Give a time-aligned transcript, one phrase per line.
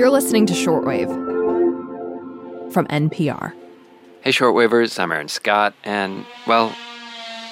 [0.00, 1.12] You're listening to Shortwave
[2.72, 3.52] from NPR.
[4.22, 6.70] Hey, shortwavers, I'm Aaron Scott, and, well,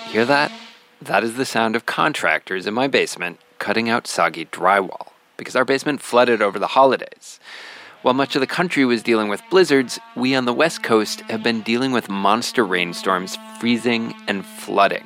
[0.06, 0.50] hear that?
[1.02, 5.66] That is the sound of contractors in my basement cutting out soggy drywall because our
[5.66, 7.38] basement flooded over the holidays.
[8.00, 11.42] While much of the country was dealing with blizzards, we on the West Coast have
[11.42, 15.04] been dealing with monster rainstorms, freezing, and flooding.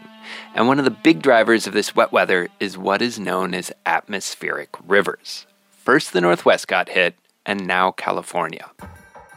[0.54, 3.72] And one of the big drivers of this wet weather is what is known as
[3.84, 5.48] atmospheric rivers.
[5.72, 7.16] First, the Northwest got hit,
[7.46, 8.70] and now California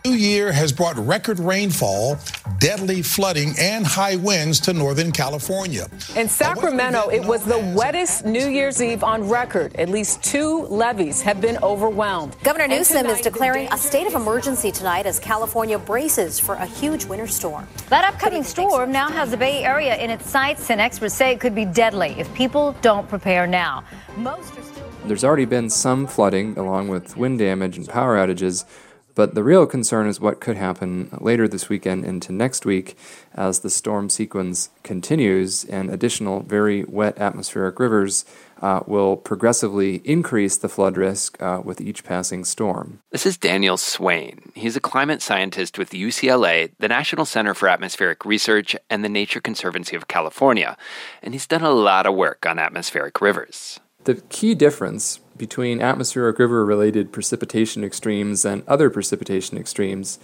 [0.05, 2.17] new year has brought record rainfall,
[2.59, 5.87] deadly flooding, and high winds to Northern California.
[6.15, 9.75] In Sacramento, it was the wettest New Year's Eve on record.
[9.75, 12.35] At least two levees have been overwhelmed.
[12.43, 17.05] Governor Newsom is declaring a state of emergency tonight as California braces for a huge
[17.05, 17.67] winter storm.
[17.89, 21.39] That upcoming storm now has the Bay Area in its sights, and experts say it
[21.39, 23.83] could be deadly if people don't prepare now.
[24.17, 24.74] Most are still.
[25.07, 28.65] There's already been some flooding along with wind damage and power outages.
[29.13, 32.97] But the real concern is what could happen later this weekend into next week
[33.33, 38.25] as the storm sequence continues and additional very wet atmospheric rivers
[38.61, 42.99] uh, will progressively increase the flood risk uh, with each passing storm.
[43.11, 44.51] This is Daniel Swain.
[44.55, 49.39] He's a climate scientist with UCLA, the National Center for Atmospheric Research, and the Nature
[49.39, 50.75] Conservancy of California,
[51.21, 53.79] and he's done a lot of work on atmospheric rivers.
[54.05, 60.19] The key difference between atmospheric river related precipitation extremes and other precipitation extremes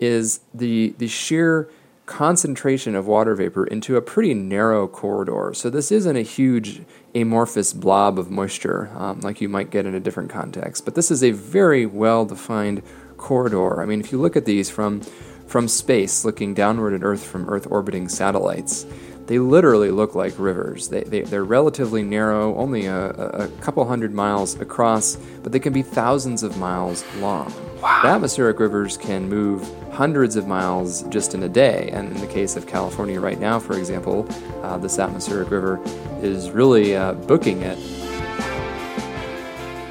[0.00, 1.70] is the, the sheer
[2.04, 5.52] concentration of water vapor into a pretty narrow corridor.
[5.54, 6.82] So, this isn't a huge
[7.14, 11.12] amorphous blob of moisture um, like you might get in a different context, but this
[11.12, 12.82] is a very well defined
[13.18, 13.80] corridor.
[13.80, 15.00] I mean, if you look at these from,
[15.46, 18.84] from space, looking downward at Earth from Earth orbiting satellites,
[19.26, 20.88] they literally look like rivers.
[20.88, 25.72] They, they, they're relatively narrow, only a, a couple hundred miles across, but they can
[25.72, 27.52] be thousands of miles long.
[27.80, 28.00] Wow.
[28.02, 31.90] The atmospheric rivers can move hundreds of miles just in a day.
[31.92, 34.26] And in the case of California right now, for example,
[34.62, 35.80] uh, this atmospheric river
[36.20, 37.78] is really uh, booking it.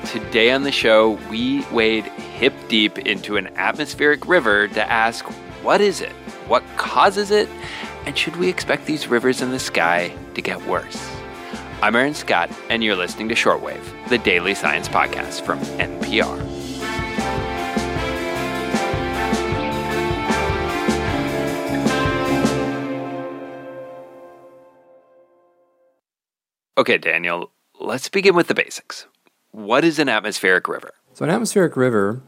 [0.07, 5.25] Today on the show, we wade hip deep into an atmospheric river to ask
[5.63, 6.11] what is it?
[6.47, 7.47] What causes it?
[8.05, 11.09] And should we expect these rivers in the sky to get worse?
[11.83, 16.39] I'm Aaron Scott, and you're listening to Shortwave, the daily science podcast from NPR.
[26.77, 29.05] Okay, Daniel, let's begin with the basics.
[29.51, 30.93] What is an atmospheric river?
[31.13, 32.23] So, an atmospheric river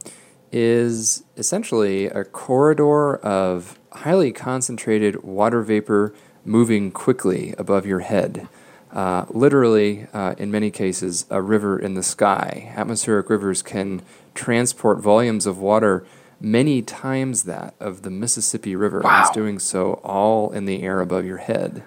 [0.51, 6.13] is essentially a corridor of highly concentrated water vapor
[6.45, 8.47] moving quickly above your head.
[8.91, 12.71] Uh, literally, uh, in many cases, a river in the sky.
[12.75, 14.01] Atmospheric rivers can
[14.35, 16.05] transport volumes of water
[16.39, 19.01] many times that of the Mississippi River.
[19.01, 19.21] Wow.
[19.21, 21.83] It's doing so all in the air above your head.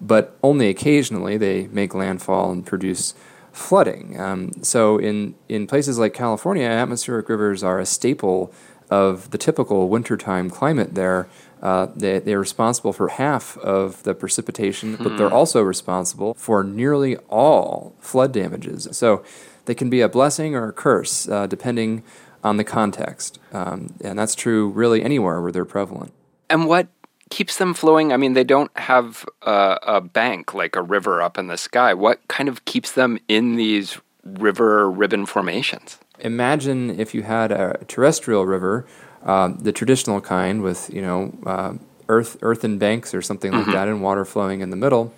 [0.00, 3.14] But only occasionally they make landfall and produce
[3.52, 4.18] flooding.
[4.18, 8.52] Um, so in, in places like California, atmospheric rivers are a staple
[8.90, 11.28] of the typical wintertime climate there.
[11.62, 15.34] Uh, they, they're responsible for half of the precipitation, but they're hmm.
[15.34, 18.88] also responsible for nearly all flood damages.
[18.92, 19.24] So
[19.64, 22.04] they can be a blessing or a curse, uh, depending
[22.44, 23.38] on the context.
[23.52, 26.12] Um, and that's true really anywhere where they're prevalent.
[26.48, 26.88] And what
[27.30, 28.12] keeps them flowing?
[28.12, 31.94] I mean, they don't have a, a, bank like a river up in the sky.
[31.94, 35.98] What kind of keeps them in these river ribbon formations?
[36.20, 38.86] Imagine if you had a terrestrial river,
[39.24, 41.74] uh, the traditional kind with you know uh,
[42.08, 43.72] earth earthen banks or something like mm-hmm.
[43.72, 45.12] that, and water flowing in the middle.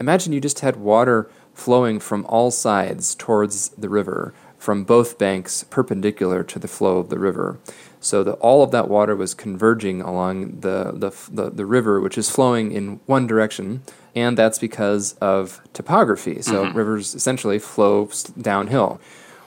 [0.00, 5.64] Imagine you just had water flowing from all sides towards the river, from both banks
[5.64, 7.58] perpendicular to the flow of the river.
[8.00, 12.18] So the, all of that water was converging along the, the, the, the, river, which
[12.18, 13.82] is flowing in one direction,
[14.16, 16.42] and that's because of topography.
[16.42, 16.76] So mm-hmm.
[16.76, 19.00] rivers essentially flow downhill.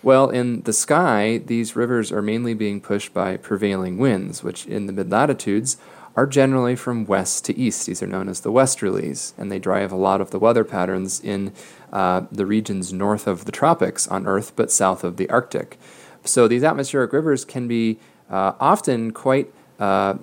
[0.05, 4.85] Well, in the sky, these rivers are mainly being pushed by prevailing winds, which in
[4.85, 5.77] the mid latitudes
[6.15, 7.87] are generally from west to east.
[7.87, 11.19] These are known as the westerlies, and they drive a lot of the weather patterns
[11.19, 11.53] in
[11.91, 15.79] uh, the regions north of the tropics on Earth, but south of the Arctic.
[16.23, 17.97] So these atmospheric rivers can be
[18.29, 20.19] uh, often quite uh,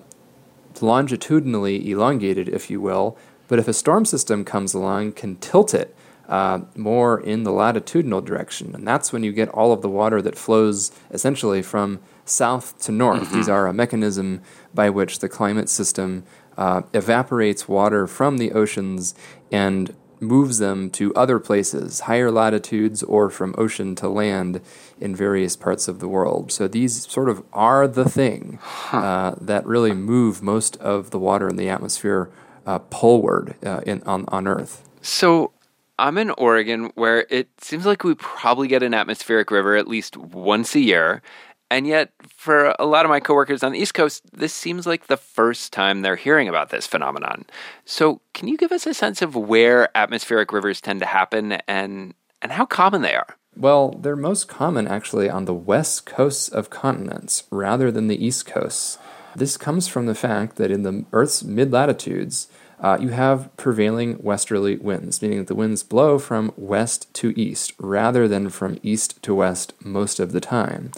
[0.80, 3.18] longitudinally elongated, if you will.
[3.48, 5.92] But if a storm system comes along, can tilt it
[6.28, 10.22] uh, more in the latitudinal direction, and that's when you get all of the water
[10.22, 13.22] that flows essentially from south to north.
[13.22, 13.36] Mm-hmm.
[13.36, 14.40] These are a mechanism
[14.72, 16.24] by which the climate system
[16.56, 19.14] uh, evaporates water from the oceans
[19.50, 24.60] and moves them to other places, higher latitudes, or from ocean to land
[25.00, 26.52] in various parts of the world.
[26.52, 28.60] So these sort of are the thing
[28.92, 32.30] uh, that really move most of the water in the atmosphere
[32.64, 34.88] uh, poleward uh, in, on, on Earth.
[35.00, 35.50] So
[35.98, 40.16] I'm in Oregon, where it seems like we probably get an atmospheric river at least
[40.16, 41.22] once a year.
[41.70, 45.06] And yet, for a lot of my coworkers on the East Coast, this seems like
[45.06, 47.46] the first time they're hearing about this phenomenon.
[47.86, 52.12] So, can you give us a sense of where atmospheric rivers tend to happen and,
[52.42, 53.38] and how common they are?
[53.56, 58.44] Well, they're most common actually on the west coasts of continents rather than the east
[58.44, 58.98] coasts.
[59.34, 62.48] This comes from the fact that in the Earth's mid latitudes,
[62.82, 67.72] uh, you have prevailing westerly winds, meaning that the winds blow from west to east
[67.78, 70.90] rather than from east to west most of the time.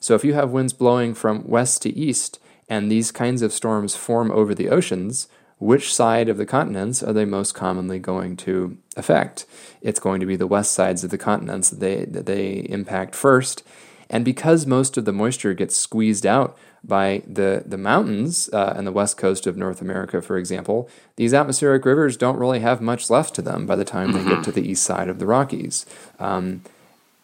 [0.00, 2.38] So if you have winds blowing from west to east
[2.70, 5.28] and these kinds of storms form over the oceans,
[5.58, 9.44] which side of the continents are they most commonly going to affect?
[9.82, 13.14] It's going to be the west sides of the continents that they, that they impact
[13.14, 13.62] first.
[14.08, 16.56] And because most of the moisture gets squeezed out
[16.86, 21.34] by the, the mountains uh, and the west coast of North America, for example, these
[21.34, 24.18] atmospheric rivers don't really have much left to them by the time mm-hmm.
[24.18, 24.42] they get mm-hmm.
[24.42, 25.84] to the east side of the Rockies.
[26.18, 26.62] Um,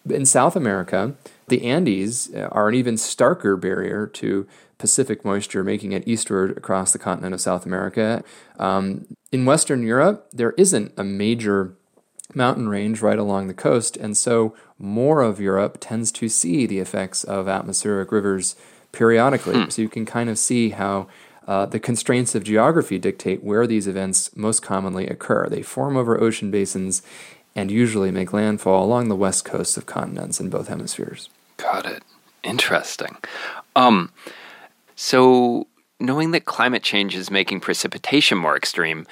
[0.09, 1.15] in South America,
[1.49, 4.47] the Andes uh, are an even starker barrier to
[4.79, 8.25] Pacific moisture, making it eastward across the continent of South America.
[8.59, 11.77] Um, in Western Europe, there isn't a major
[12.35, 16.81] mountain range right along the coast, and so more of Europe tends to see the
[16.81, 18.57] effects of atmospheric rivers
[18.93, 19.65] periodically.
[19.65, 19.71] Hmm.
[19.71, 21.09] So you can kind of see how
[21.47, 25.49] uh, the constraints of geography dictate where these events most commonly occur.
[25.49, 27.03] They form over ocean basins
[27.55, 31.29] and usually make landfall along the west coasts of continents in both hemispheres.
[31.57, 32.03] Got it.
[32.43, 33.17] Interesting.
[33.77, 34.11] Um,
[34.97, 35.67] so,
[36.01, 39.07] knowing that climate change is making precipitation more extreme,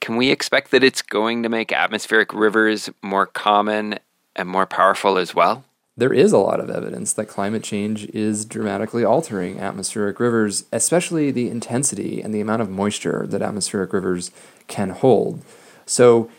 [0.00, 3.98] can we expect that it's going to make atmospheric rivers more common
[4.36, 5.64] and more powerful as well?
[5.98, 11.32] There is a lot of evidence that climate change is dramatically altering atmospheric rivers, especially
[11.32, 14.30] the intensity and the amount of moisture that atmospheric rivers
[14.68, 15.42] can hold.
[15.86, 16.30] So,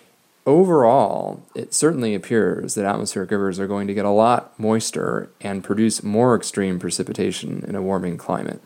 [0.46, 5.62] overall, it certainly appears that atmospheric rivers are going to get a lot moister and
[5.62, 8.62] produce more extreme precipitation in a warming climate.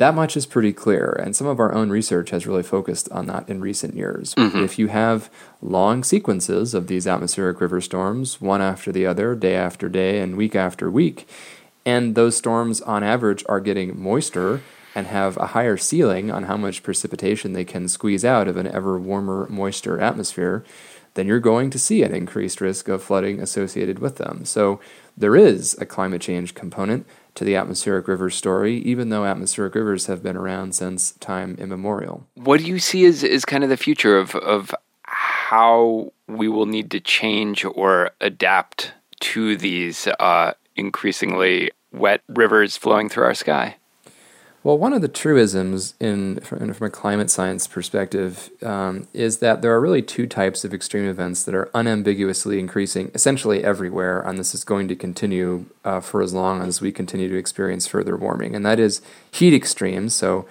[0.00, 3.26] That much is pretty clear, and some of our own research has really focused on
[3.26, 4.34] that in recent years.
[4.34, 4.64] Mm-hmm.
[4.64, 5.28] If you have
[5.60, 10.38] long sequences of these atmospheric river storms, one after the other, day after day, and
[10.38, 11.28] week after week,
[11.84, 14.62] and those storms on average are getting moister
[14.94, 18.68] and have a higher ceiling on how much precipitation they can squeeze out of an
[18.68, 20.64] ever warmer, moister atmosphere,
[21.12, 24.46] then you're going to see an increased risk of flooding associated with them.
[24.46, 24.80] So
[25.14, 30.06] there is a climate change component to the atmospheric rivers story, even though atmospheric rivers
[30.06, 32.26] have been around since time immemorial.
[32.34, 36.66] What do you see as, as kind of the future of, of how we will
[36.66, 43.76] need to change or adapt to these uh, increasingly wet rivers flowing through our sky?
[44.62, 49.62] Well, one of the truisms in from, from a climate science perspective um, is that
[49.62, 54.36] there are really two types of extreme events that are unambiguously increasing essentially everywhere, and
[54.38, 58.18] this is going to continue uh, for as long as we continue to experience further
[58.18, 58.54] warming.
[58.54, 60.46] And that is heat extremes, so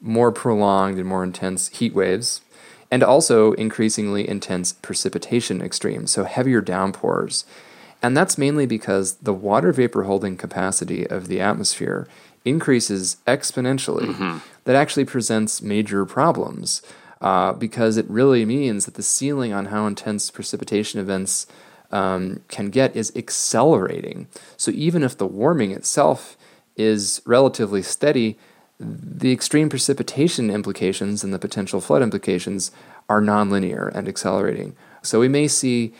[0.00, 2.40] more prolonged and more intense heat waves,
[2.90, 7.44] and also increasingly intense precipitation extremes, so heavier downpours.
[8.02, 12.08] And that's mainly because the water vapor holding capacity of the atmosphere
[12.44, 14.38] increases exponentially, mm-hmm.
[14.64, 16.82] that actually presents major problems
[17.20, 21.46] uh, because it really means that the ceiling on how intense precipitation events
[21.92, 24.26] um, can get is accelerating.
[24.56, 26.36] So even if the warming itself
[26.76, 28.38] is relatively steady,
[28.78, 32.70] the extreme precipitation implications and the potential flood implications
[33.08, 34.74] are nonlinear and accelerating.
[35.02, 35.92] So we may see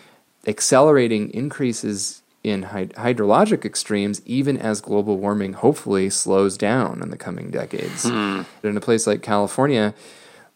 [0.47, 7.51] accelerating increases in hydrologic extremes, even as global warming hopefully slows down in the coming
[7.51, 8.09] decades.
[8.09, 8.43] Hmm.
[8.63, 9.95] In a place like California,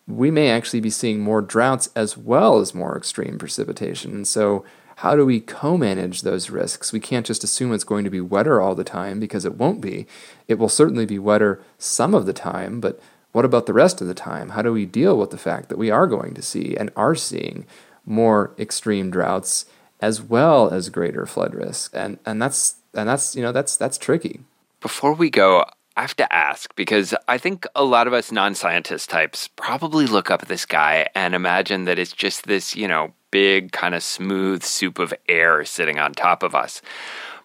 [0.06, 4.12] we may actually be seeing more droughts as well as more extreme precipitation.
[4.12, 4.64] And so,
[4.98, 6.92] how do we co manage those risks?
[6.92, 9.80] We can't just assume it's going to be wetter all the time because it won't
[9.80, 10.06] be.
[10.46, 13.00] It will certainly be wetter some of the time, but
[13.32, 14.50] what about the rest of the time?
[14.50, 17.16] How do we deal with the fact that we are going to see and are
[17.16, 17.66] seeing
[18.06, 19.66] more extreme droughts
[20.04, 21.90] as well as greater flood risk.
[21.94, 24.40] And and that's and that's you know that's that's tricky.
[24.80, 25.64] Before we go,
[25.96, 30.30] I have to ask because I think a lot of us non-scientist types probably look
[30.30, 34.02] up at the sky and imagine that it's just this, you know, big kind of
[34.02, 36.82] smooth soup of air sitting on top of us.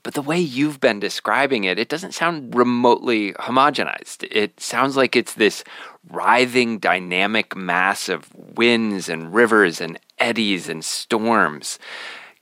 [0.03, 4.27] But the way you've been describing it, it doesn't sound remotely homogenized.
[4.31, 5.63] It sounds like it's this
[6.09, 11.79] writhing, dynamic mass of winds and rivers and eddies and storms.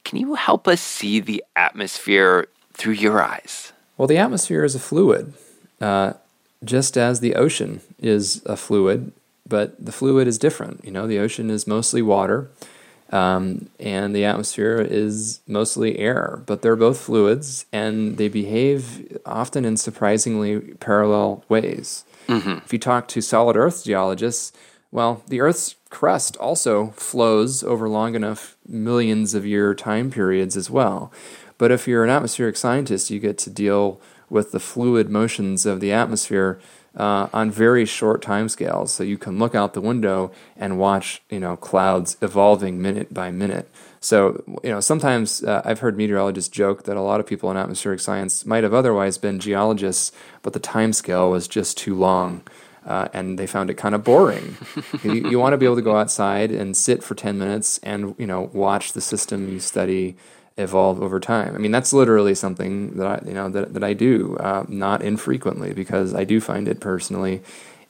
[0.07, 3.73] Can you help us see the atmosphere through your eyes?
[3.97, 5.33] Well, the atmosphere is a fluid,
[5.81, 6.13] uh,
[6.63, 9.11] just as the ocean is a fluid,
[9.45, 10.85] but the fluid is different.
[10.85, 12.49] You know, the ocean is mostly water.
[13.11, 19.65] Um, and the atmosphere is mostly air, but they're both fluids and they behave often
[19.65, 22.05] in surprisingly parallel ways.
[22.29, 22.59] Mm-hmm.
[22.63, 24.53] If you talk to solid Earth geologists,
[24.91, 30.69] well, the Earth's crust also flows over long enough millions of year time periods as
[30.69, 31.11] well.
[31.57, 35.79] But if you're an atmospheric scientist, you get to deal with the fluid motions of
[35.79, 36.59] the atmosphere
[36.95, 38.89] uh, on very short timescales.
[38.89, 43.31] So you can look out the window and watch, you know, clouds evolving minute by
[43.31, 43.69] minute.
[43.99, 47.57] So, you know, sometimes uh, I've heard meteorologists joke that a lot of people in
[47.57, 52.41] atmospheric science might have otherwise been geologists, but the timescale was just too long.
[52.87, 54.55] Uh, and they found it kind of boring.
[55.03, 58.15] you, you want to be able to go outside and sit for 10 minutes and,
[58.17, 60.15] you know, watch the system you study
[60.57, 61.53] evolve over time.
[61.53, 65.01] I mean, that's literally something that I, you know, that, that I do uh, not
[65.01, 67.43] infrequently because I do find it personally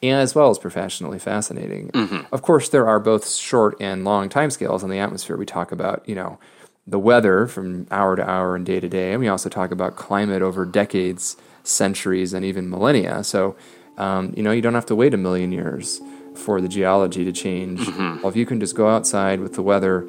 [0.03, 1.89] and as well as professionally fascinating.
[1.89, 2.33] Mm-hmm.
[2.33, 5.37] Of course, there are both short and long timescales on the atmosphere.
[5.37, 6.37] We talk about, you know,
[6.85, 9.95] the weather from hour to hour and day to day, and we also talk about
[9.95, 13.23] climate over decades, centuries, and even millennia.
[13.23, 13.55] So,
[13.97, 16.01] um, you know, you don't have to wait a million years
[16.33, 17.79] for the geology to change.
[17.79, 18.21] Mm-hmm.
[18.21, 20.07] Well, if you can just go outside with the weather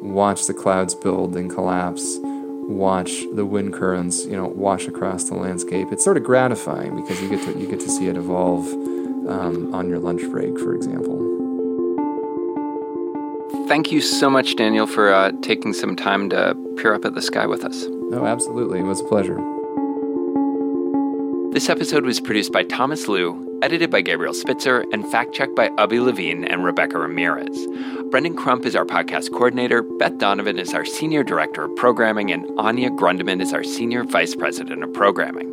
[0.00, 5.34] watch the clouds build and collapse, watch the wind currents, you know, wash across the
[5.34, 5.88] landscape.
[5.90, 8.66] It's sort of gratifying because you get to you get to see it evolve
[9.28, 11.24] um, on your lunch break, for example.
[13.66, 17.22] Thank you so much, Daniel, for uh, taking some time to peer up at the
[17.22, 17.86] sky with us.
[17.86, 18.80] No, absolutely.
[18.80, 19.57] It was a pleasure.
[21.58, 25.70] This episode was produced by Thomas Lu edited by Gabriel Spitzer, and fact checked by
[25.76, 27.66] Abby Levine and Rebecca Ramirez.
[28.12, 32.46] Brendan Crump is our podcast coordinator, Beth Donovan is our senior director of programming, and
[32.60, 35.50] Anya Grundmann is our senior vice president of programming.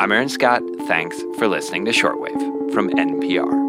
[0.00, 0.62] I'm Aaron Scott.
[0.88, 3.65] Thanks for listening to Shortwave from NPR.